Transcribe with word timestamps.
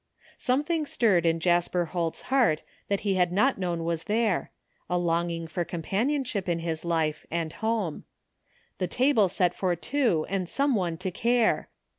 Something 0.39 0.87
stirred 0.87 1.27
in 1.27 1.39
Jasper 1.39 1.85
Holt's 1.93 2.23
heart 2.33 2.63
that 2.87 3.01
he 3.01 3.13
had 3.13 3.31
not 3.31 3.59
known 3.59 3.83
was 3.83 4.05
there, 4.05 4.49
a 4.89 4.97
longing 4.97 5.45
for 5.45 5.63
companion 5.63 6.23
ship 6.23 6.49
in 6.49 6.57
his 6.57 6.83
life 6.83 7.27
and 7.29 7.53
home; 7.53 8.05
the 8.79 8.87
table 8.87 9.29
set 9.29 9.53
for 9.53 9.75
two 9.75 10.25
and 10.27 10.49
someone 10.49 10.97
to 10.97 11.11
care! 11.11 11.69